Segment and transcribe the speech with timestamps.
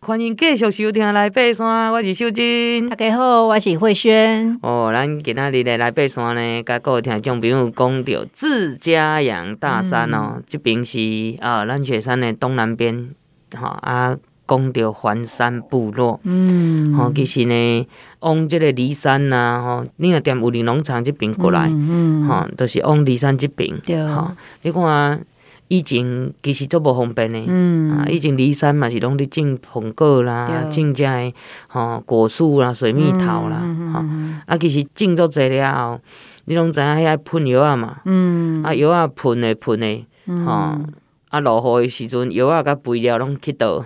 [0.00, 2.88] 欢迎继续收听《来爬山》，我是秀珍。
[2.88, 4.56] 大家好，我是慧萱。
[4.62, 10.98] 哦，咱今仔日咧来爬山呢，甲各位听众朋友讲到自家阳大山哦，这边是
[11.40, 13.10] 啊，咱雪山的东南边，
[13.52, 14.16] 哈啊，
[14.46, 16.20] 讲到环山部落。
[16.22, 17.86] 嗯，吼，其实呢，
[18.20, 23.76] 往这个骊山呐，吼，你若踮武林农场这边过来，嗯，吼，都是往骊山这边。
[23.84, 24.30] 对，吼，
[24.62, 25.26] 你看。
[25.68, 31.32] 以前其实足无方便的，嗯、啊，以前离山嘛是拢伫种苹果啦，种遮个
[31.68, 36.00] 吼果树啦、水蜜桃啦，吼、嗯嗯，啊，其实种足侪了后，
[36.46, 40.86] 你拢知影遐喷药啊嘛，嗯、啊药啊喷的喷的，吼、嗯，
[41.28, 43.84] 啊落雨的时阵药啊甲肥料拢去倒。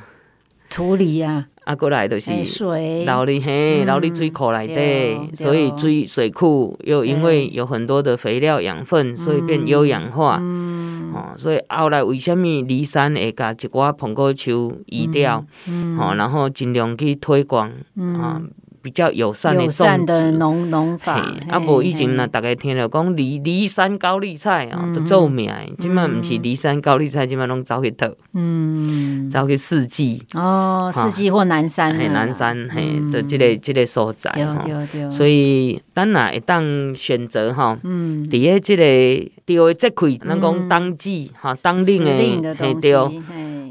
[0.71, 1.47] 土里啊。
[1.65, 10.43] 啊，过来就是水，流入嘿，流入水库内底，所以水水库又因为有很多的肥料养分，所以变有氧化。
[11.15, 15.45] 哦，所以后来为什物离山会甲一寡苹果树移掉？
[15.99, 17.71] 哦，然后尽量去推广
[18.21, 18.41] 啊。
[18.83, 21.15] 比较友善的种植农农法，
[21.49, 25.51] 啊，无以前若逐个听着讲离离山高丽菜哦，都做名。
[25.79, 34.31] 即摆毋是离山高丽菜，即摆拢走去倒，嗯，走去四季哦，四季或南山，嘿，南山嘿，就即个即个所在，
[35.09, 42.05] 所以咱若会当选择吼，嗯，伫个即个钓诶节气，咱讲当季哈，当令
[42.43, 42.93] 的嘿对，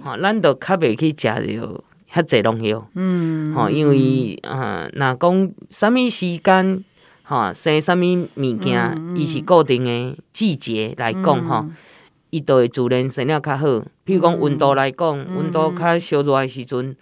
[0.02, 1.84] 哈，咱就较袂去食着。
[2.14, 6.84] 较济农药，嗯，吼，因为啊，若讲啥物时间，
[7.24, 11.66] 吼，生啥物物件，伊是固定诶季节来讲，吼，
[12.30, 13.68] 伊都会自然生了较好。
[14.06, 16.96] 譬如讲温度来讲，温度较烧热诶时阵，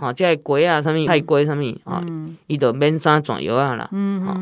[0.00, 2.02] 吼，即个龟啊，啥物菜鸡啥物，吼，
[2.48, 4.32] 伊就免啥转药啊啦，吼。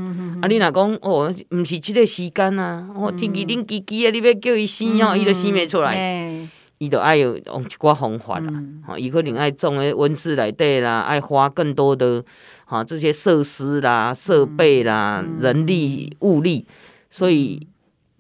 [0.40, 6.48] 啊，你若讲哦，毋是即个时间啊，哦，天气冷叽叽啊，你要叫伊生哦，伊就生袂出来。
[6.78, 8.52] 伊就爱有用一寡方法啦，
[8.86, 12.22] 吼，伊可能爱种诶温室内底啦，爱花更多的
[12.66, 16.66] 哈这些设施啦、设备啦、人力物力，
[17.08, 17.66] 所以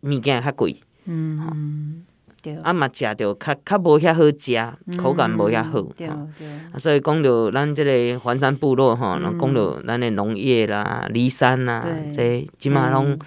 [0.00, 0.80] 物件较贵，
[2.62, 6.08] 啊嘛食着较较无遐好食，口感无遐好，对
[6.38, 13.18] 对，所以讲着咱即个环山部落吼，讲着咱的农业啦、梨山啦，这即码拢。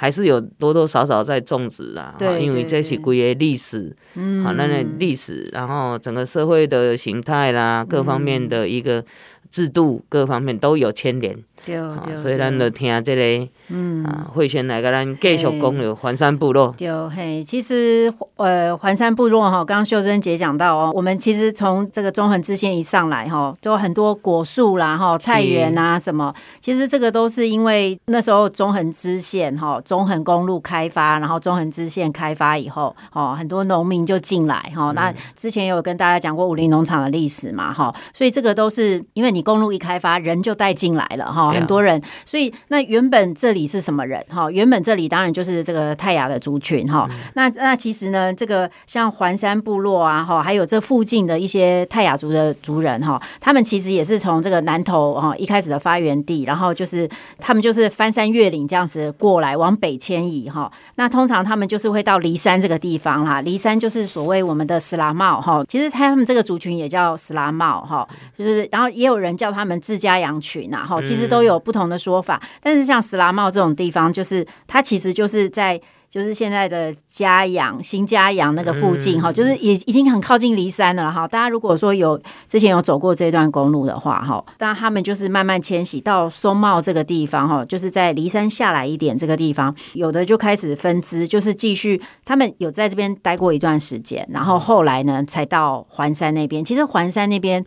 [0.00, 3.96] 还是有多多少少在种植啊，对，因为这是规个历史，
[4.44, 9.04] 好，咱的历史，然后整个社会的形态啦，各方面的一个
[9.50, 11.36] 制度，各方面都有牵连。
[11.64, 16.74] 对，所以咱就听这个，嗯，啊，慧萱来跟咱继续讲有环山部落。
[16.78, 34.92] 对，嘿，其实呃，环山部落哈，刚刚秀珍姐讲到哦，我们其实从这个中横支线一上来哈，就很多果树啦哈，菜园啊什么，其实这个都是因为那时候中横支线哈，中横公路开发，然后中横支线开发以后，哦，很多农民就进来哈。
[34.92, 41.47] 那之前有跟大家讲过武林农场的历史嘛哈，所以这个都是因为你公路一开发，人就带进来了哈。
[41.50, 44.50] 很多人，所以那原本这里是什么人哈？
[44.50, 47.08] 原本这里当然就是这个泰雅的族群哈。
[47.34, 60.70] 那那其实呢，这个像环山部落啊哈，还有这附近的一些泰雅族的族人哈，他们其实也是从这个南投哈一开始的发源地，然后就是他们就是翻山越岭这样子过来往北迁移哈。
[60.96, 65.64] 那通常他们就是会到骊山这个地方啦，骊山就是所谓我们的斯拉帽哈。
[65.66, 71.37] 其实他们这个族群也叫斯拉帽哈，就是然后也有人叫他们自家羊群呐哈，其实都。
[71.38, 81.28] 都有不同的说法，但是像石拉茂这种地方，就是它其实就是在就是现在的嘉阳新嘉阳那个附近哈，就是也已经很靠近骊山了哈。
[81.28, 96.64] 大家如果说有之前有走过这段公路的话哈，当然他们就是慢慢迁徙到松茂这个地方哈，就是在骊山下来一点这个地方，有的就开始分支，就是继续他们有在这边待过一段时间，然后后来呢才到环山那边。
[96.64, 97.64] 其实环山那边。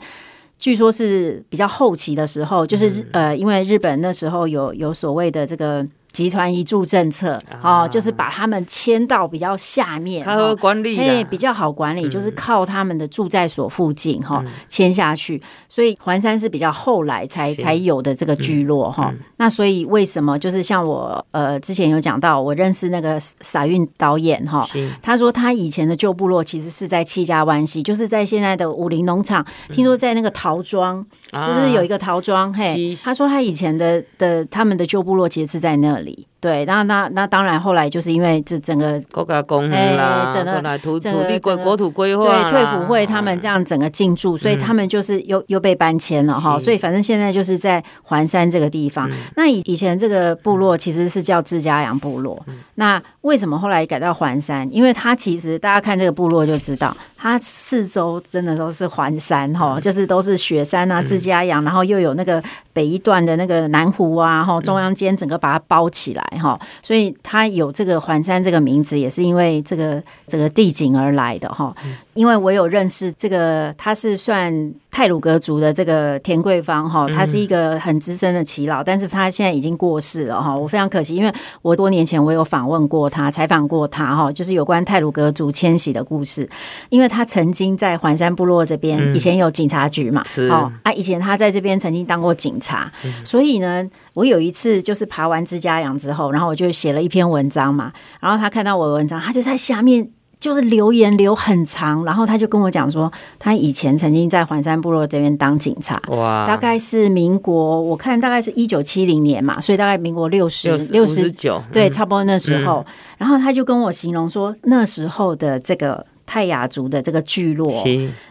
[0.61, 5.85] 据说是比较后期的时候，就是呃，因为日本那时候有有所谓的这个。
[6.11, 19.13] 集团移住政策，哦，就是把他们迁到比较下面，他和管理，哎，比较好管理，就是靠他们的住在所附近哈迁下去，所以环山是比较后来才才有的这个聚落哈。
[19.37, 24.67] 那所以为什么就是像我呃之前有讲到，我认识那个傻运导演哈，
[25.02, 32.53] 他说他以前的旧部落其实是在七家湾溪，就是在现在的武林农场，听说在那个陶庄，是不是有一个陶庄？
[32.53, 36.30] 嘿，他说他以前的的他们的旧部落其实是在那里。
[36.41, 46.58] 对，那那那当然，后来就是因为这整个国家公园啦，整个土土地规国土规划，对退辅会他们这样整个进驻，所以他们就是又又被搬迁了哈。
[46.58, 49.08] 所以反正现在就是在环山这个地方。
[49.35, 54.67] 那以以前这个部落其实是叫志嘉阳部落，那为什么后来改到环山？
[54.73, 66.28] 因为它其实大家看这个部落就知道，它四周真的都是环山哈，就是都是雪山啊，志嘉阳，然后又有那个北一段的那个南湖啊，哈，中央间整个把它包起来。
[66.39, 71.75] 哈，所以它有这个环山这个名字，也是因为这个这个地景而来的哈。
[72.13, 80.53] 因为我有认识这个，他是算泰鲁格族的这个田桂芳哈，他是一个很资深的耆老，但是他现在已经过世了哈。
[80.53, 86.49] 我非常可惜，因为我多年前我有访问过他，采访过他哈，就是有关泰鲁格族迁徙的故事。
[86.89, 92.91] 因为他曾经在环山部落这边，以前有警察局嘛，哦啊，以前他在这边曾经当过警察，
[93.23, 96.31] 所以呢，我有一次就是爬完志嘉阳之后。
[96.31, 100.09] 然后我就写了一篇文章嘛，然后他看到我的文章，他就在下面
[100.40, 117.84] 就是留言留很长，然后他就跟我讲说，他以前曾经在环山部落这边当警察，哇，大概是民国，我看大概是一九七零年嘛，所以大概民国六十六十九，对，差不多那时候，嗯、然后他就跟我形容说，那时候的这个泰雅族的这个聚落，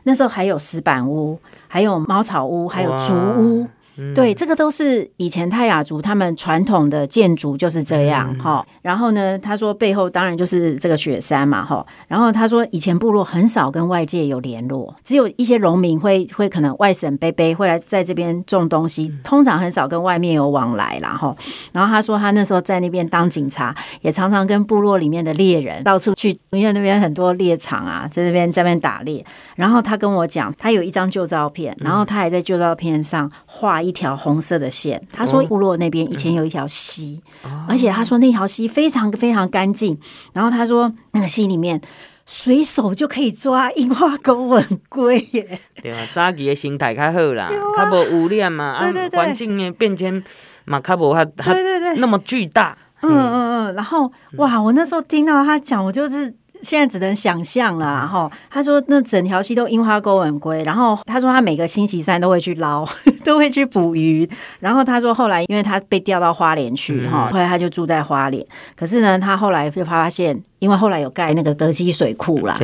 [0.02, 1.38] 那时候还有石板屋，
[1.68, 3.68] 还有茅草屋，还有竹屋。
[4.14, 8.66] 对，这个都是以前泰雅族他们传统的建筑就是这样哈。
[8.82, 11.86] 然后呢，他说背后当然就是这个雪山嘛哈。
[12.08, 21.36] 然后他说以前部落很少跟外界有联络，只有一些农民会会可能外省背背会来在这边种东西，通常很少跟外面有往来啦哈。
[21.74, 29.22] 然后他说他那时候在那边当警察，也常常跟部落里面的猎人到处去，因为那边很多猎场啊，在那边在那边打猎。
[29.56, 33.89] 然后他跟我讲，他有一张旧照片，然后他还在旧照片上画一。
[33.90, 37.20] 一条红色的线，他说部落那边以前有一条溪，
[37.68, 39.98] 而且他说那条溪非常非常干净。
[40.32, 41.80] 然后他说那个溪里面
[42.24, 45.60] 随手就可以抓樱花钩吻鲑耶。
[45.82, 50.22] 对啊，早期的生态较好啦，较无污染嘛，啊，环境的变迁
[50.64, 52.78] 嘛，较无它对对对那么巨大。
[53.02, 56.32] 嗯嗯嗯，然后哇，我那时候听到他讲，我就是。
[56.62, 62.86] 现在只能想象了，然后他说那整条溪都樱花钩吻鲑，然后他说他每个星期三都会去捞，
[63.24, 64.28] 都会去捕鱼，
[64.60, 68.44] 然后他说后来因为他被调到花莲去哈，后来他就住在花莲，
[68.76, 70.42] 可是呢，他后来就发现。
[70.60, 72.54] 因为后来有盖那个德基水库啦，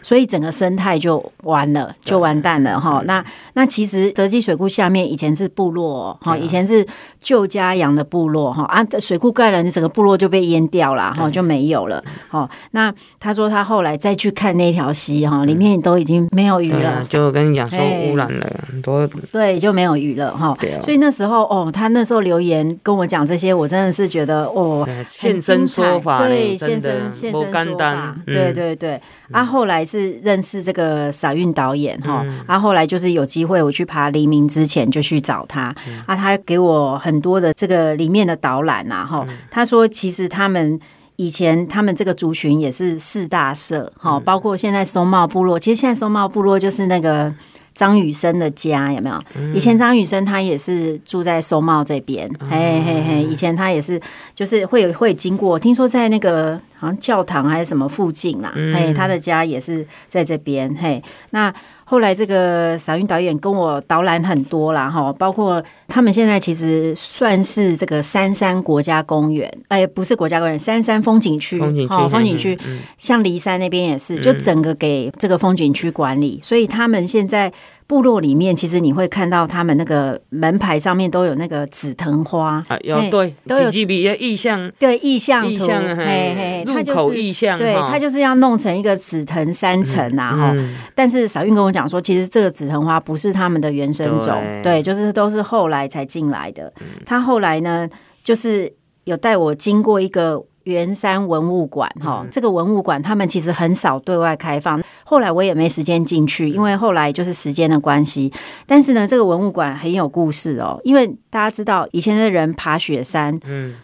[0.00, 3.02] 所以整个生态就完了，就完蛋了哈。
[3.04, 6.86] 那那其实德基水库下面以前是部落哈，以前是
[7.20, 8.62] 旧家养的部落哈。
[8.66, 12.00] 啊，水库盖了，你整个部落就被淹掉了哈，就没有了。
[12.30, 20.56] 哦，那他说他后来再去看那条溪哈，里面都已经没有鱼了，就跟你讲说污染了很多，对，就没有鱼了哈。
[20.80, 27.32] 所以那时候哦，他那时候留言跟我讲这些，我真的是觉得哦，现身说法，对，现身现身。
[27.32, 29.00] 说法，对对对，
[29.30, 35.74] 啊，后来是认识这个傻运导演哈，啊，后来就是有机会我去爬黎明之前就去找他，
[36.06, 40.78] 啊，他给我很多的这个里面的导览呐，哈，他说其实他们
[41.16, 47.32] 以前他们这个族群也是四大社，哈，包括现在松茂部落，其实现在松茂部落就是那个。
[47.74, 49.22] 张雨生的家有没有？
[49.54, 53.22] 以前张雨生他也是住在松茂这边，嘿嘿嘿。
[53.22, 54.00] 以前他也是，
[54.34, 61.52] 就是会会经过，听说在那个好像教堂还是什么附近啦，嘿，他的家也是在这边，嘿，那。
[61.92, 72.58] 后来这个小云导演跟我导览很多啦，哈，包括他们现在其实算是这个三山国家公园，哎，不是国家公园，三山风景区，风景区，风景区，
[72.96, 77.52] 像骊山那边也是，就整个给这个风景区管理，所以他们现在。
[77.92, 90.56] 部落里面，其实你会看到他们那个门牌上面都有那个紫藤花，啊，有对，都有意象，对意象图，嘿嘿，入口意象，对，他就是要弄成一个紫藤山城啊，哈。
[90.94, 96.72] 但是小运跟我讲说，其实这个紫藤花不是他们的原生种，对，就是都是后来才进来的。
[97.04, 97.86] 他后来呢，
[98.24, 98.72] 就是
[99.04, 100.46] 有带我经过一个。
[100.64, 104.80] 圆山文物馆，哈，这个文物馆他们其实很少对外开放。
[105.12, 108.32] 后来我也没时间进去，因为后来就是时间的关系。
[108.66, 113.74] 但是呢，这个文物馆很有故事哦，因为大家知道以前的人爬雪山，嗯。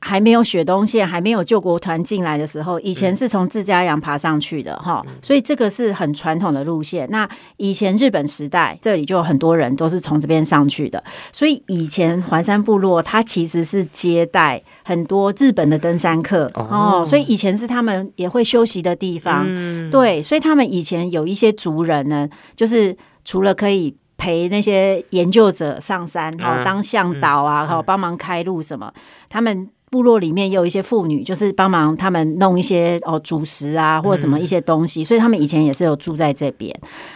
[0.00, 7.06] 还没有雪东线，还没有救国团进来的时候，以前是从自家阳爬上去的哈，所以这个是很传统的路线。
[7.10, 7.28] 那
[7.58, 19.46] 以前日本时代，这里就有很多人都是从这边上去的，所以以前环山部落它其实是接待很多日本的登山客哦，所以以前是他们也会休息的地方。
[19.90, 23.94] 对，所以他们以前有一些族人呢，就是除了可以。
[24.20, 28.92] 陪那些研究者上山，然后当向导啊，然后帮忙开路什么。
[29.30, 36.72] 他们部落里面也有一些妇女，就是帮忙他们弄一些哦主食啊，或者什么一些东西，所以他们以前也是有住在这边。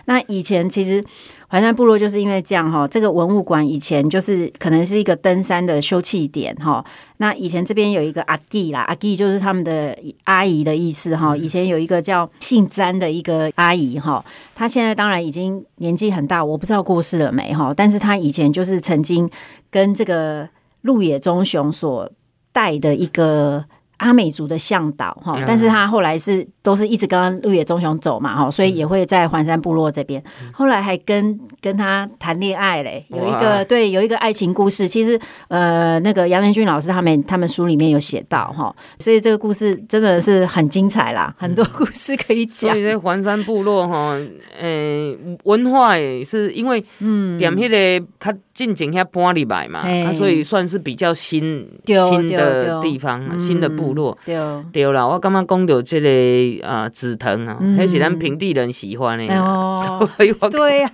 [0.06, 1.02] 那以前其实
[1.46, 6.84] 环山部落就是因为这样哈，这个文物馆以前就是可能是一个登山的休憩点哈。
[7.18, 11.36] 那以前这边有一个阿弟啦，阿弟就是他们的阿姨的意思哈。
[11.36, 17.72] 以前有一个叫姓詹的一个阿姨哈，她现在当然已经年纪很大，我不知道过世了没哈。
[17.72, 19.30] 但是她以前就是曾经
[19.70, 20.48] 跟这个
[20.80, 22.10] 鹿野忠雄所
[22.54, 23.62] 带的一个
[23.98, 35.18] 阿美族的向导哈，但是他后来是都是一直跟鹿野忠雄走嘛哈，所以也会在环山部落这边，后来还跟跟他谈恋爱嘞，有一个对有一个爱情故事，其实
[35.48, 42.72] 呃那个杨连军老师他们他们书里面有写到哈，所以这个故事真的是很精彩啦，很多故事可以讲。
[42.72, 44.18] 所以在环山部落哈，
[44.60, 47.38] 呃文化也是因为嗯。
[47.38, 53.94] 点迄个他进前遐搬入来嘛，啊所以算是比较新新的地方，新的部。
[53.94, 54.16] 落。
[54.24, 54.36] 对。
[54.72, 59.24] 对啦，我刚刚讲到这个啊紫藤啊，还是咱平地人喜欢的，
[60.16, 60.90] 所以我对呀，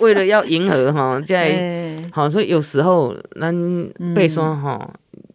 [0.00, 3.54] 为了要迎合哈，在好，所以有时候咱
[4.14, 4.92] 被说哈，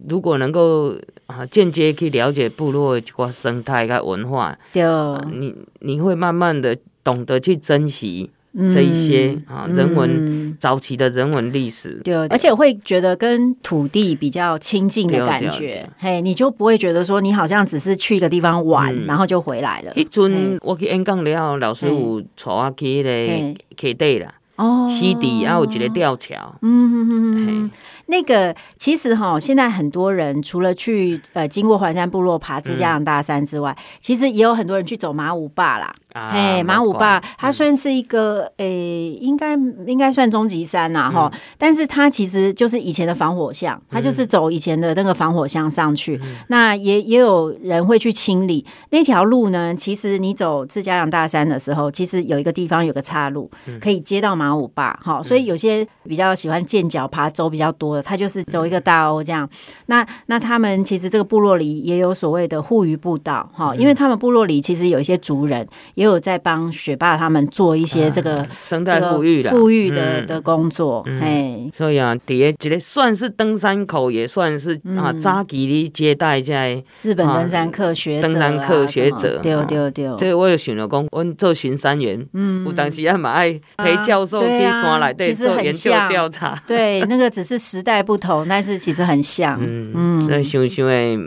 [0.07, 0.93] 如果能够
[1.27, 4.83] 啊间接去了解部落一个生态跟文化，对，
[5.31, 8.29] 你你会慢慢的懂得去珍惜。
[8.71, 19.91] 这一些啊，人文早期的人文历史，对，而且我会觉得跟土地比较亲近的感觉，嘿，你就不会觉得说你好像只是去一个地方玩，然后就回来了。
[19.95, 27.71] 一尊我去演讲了后，老师有带我去那个溪底啦，哦，溪底还有一个吊桥，嗯嗯嗯嗯。
[28.07, 35.93] 那个其实哈，现在很多人除了去呃经过环山部落爬自家阳大山之外，其实也有很多人去走马五坝啦。
[36.31, 39.55] 嘿，马五坝它算是一个诶，应该
[39.87, 46.21] 应该算终极山呐哈，但是它其实就是以前的防火巷，它就是走以前的那个防火巷上去。
[46.49, 48.65] 那也也有人会去清理。
[48.91, 49.73] 那条路呢。
[49.83, 59.49] 其实你走自家阳大山的时候，其实有一个地方有个岔路可以接到马五坝哈，所以有些比较喜欢健脚爬走比较多的，他就是走一个大欧这样。
[59.87, 65.67] 那那他们其实这个部落里也有所谓的护渔步道哈，因为他们部落里其实有一些族人。
[65.95, 80.17] 也有在帮学霸他们做一些这个生态复育的复育的的工作，哎，所以啊，底下这个算是登山口，也算是啊，扎吉的接待在日本登山客学登山客学者，对对对。
[80.17, 91.19] 这个我有想了工，我做巡山员，嗯，我当时也蛮爱陪教授去山来对做研究调查，对，那个只是时代不同，但是其实很像，嗯嗯，所以想想诶，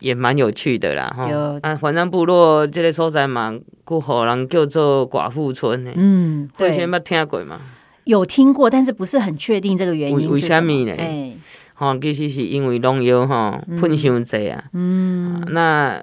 [0.00, 1.26] 也蛮有趣的啦，哈，
[1.62, 3.58] 啊，反正部落这个所在嘛。
[3.86, 5.92] 古河人叫做寡妇村呢？
[5.94, 7.60] 嗯，对，以前捌听过嘛？
[8.04, 10.30] 有听过，但是不是很确定这个原因。
[10.30, 10.94] 为什么呢？
[10.96, 11.34] 哎，
[11.74, 14.64] 哈，其实是因为农药哈喷伤济啊。
[14.72, 16.02] 嗯，那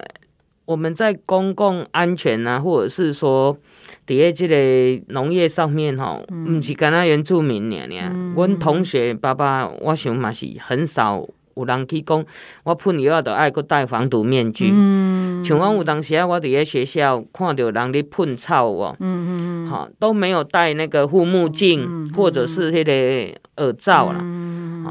[0.71, 3.57] 我们在公共安全啊，或者是说
[4.05, 7.85] 底下这个农业上面哈，不是干那原住民呢？
[7.87, 11.27] 呢，我同学爸爸，我想嘛是很少。
[11.57, 12.25] 有人去讲，
[12.63, 14.69] 我喷药都爱搁戴防毒面具。
[14.71, 24.19] 嗯，像我有当时啊，我伫个学校看到人咧喷草哦，嗯嗯哈，都没有戴那个护目镜，嗯、或者是迄个耳罩啦，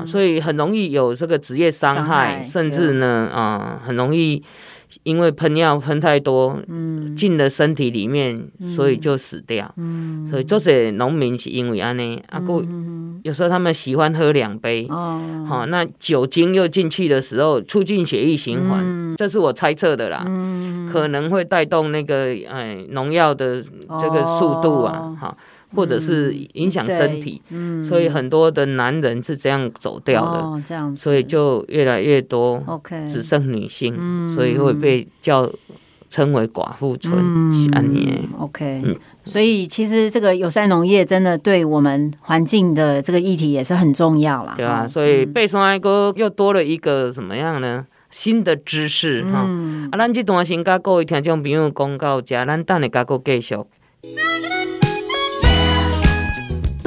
[0.01, 4.43] 嗯、所以很容易有这个职业伤害，害甚至呢，啊、呃，很容易。
[5.05, 7.15] 因为喷药喷太多，嗯。
[7.15, 9.73] 进了身体里面，所以就死掉。
[10.29, 12.61] 所以这些农民是因为安尼，啊，过
[13.23, 15.47] 有时候他们喜欢喝两杯，哦。
[15.49, 20.25] 好，那酒精又进去的时候，促进血液循环，这是我猜测的啦，
[20.91, 23.63] 可能会带动那个哎农药的
[24.01, 25.37] 这个速度啊，哈。
[25.75, 35.51] 或者是影响身体，嗯，所以很多的男人是这样走掉的，哦，这样，所以就越来越多，OK，只剩女性，嗯，所以会被叫
[36.09, 47.87] 称为寡妇村，嗯，OK，所以其实这个友善农业真的对我们环境的这个议题也是很重要啦，对啊，所以爬山哥又多了一个什么样呢？
[48.11, 49.49] 新的知识哈，
[49.93, 53.55] 啊，咱这段先跟各位听众朋友讲到这，咱等下再继续。